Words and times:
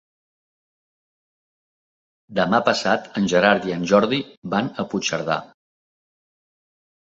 Demà 2.39 2.61
passat 2.69 3.05
en 3.21 3.29
Gerard 3.35 3.67
i 3.73 3.77
en 3.77 3.85
Jordi 3.93 4.21
van 4.55 4.71
a 4.71 4.87
Puigcerdà. 4.95 5.39